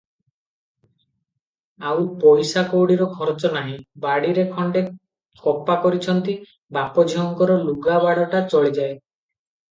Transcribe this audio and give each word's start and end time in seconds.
ଆଉ 1.89 2.05
ପଇସା 2.21 2.63
କଉଡିର 2.71 3.05
ଖରଚ 3.19 3.51
ନାହିଁ 3.57 3.75
।ବାଡିରେ 4.05 4.45
ଖଣ୍ଡେ 4.55 4.81
କପା 5.43 5.75
କରିଛନ୍ତି, 5.83 6.35
ବାପ 6.79 7.05
ଝିଅଙ୍କର 7.11 7.59
ଲୁଗାବାଡ଼ଟା 7.67 8.41
ଚଳିଯାଏ। 8.55 8.91